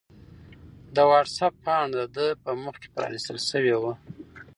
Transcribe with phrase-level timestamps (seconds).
[0.95, 3.93] د وټس-اپ پاڼه د ده په مخ کې پرانستل شوې وه.